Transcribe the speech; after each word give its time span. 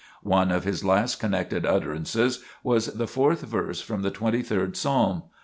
One 0.23 0.51
of 0.51 0.63
his 0.63 0.83
last 0.83 1.17
connected 1.19 1.63
utterances 1.63 2.43
was 2.63 2.87
the 2.87 3.05
fourth 3.05 3.41
verse 3.41 3.81
from 3.81 4.01
the 4.01 4.09
twenty 4.09 4.41
third 4.41 4.75
Psalm. 4.75 5.21